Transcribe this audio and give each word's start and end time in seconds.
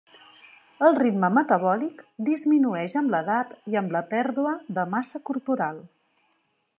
El 0.85 0.95
ritme 0.99 1.27
metabòlic 1.37 1.99
disminueix 2.29 2.97
amb 3.03 3.13
l'edat 3.15 3.53
i 3.73 3.79
amb 3.83 3.93
la 3.97 4.01
pèrdua 4.15 4.55
de 4.79 4.87
massa 4.95 5.23
corporal. 5.31 5.79